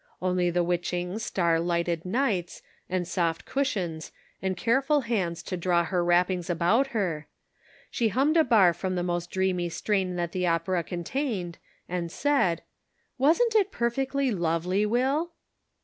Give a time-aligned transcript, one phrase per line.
[0.19, 4.13] Only the witching star lighted nights, and soft Measured by Daylight.
[4.41, 7.27] 275 cushions, and careful hands to draw her wrap pings about her.
[7.91, 12.63] She hummed a bar from the most dreamy strain that the opera contained, and said:"
[13.19, 15.33] Wasn't it perfectly lovely, Will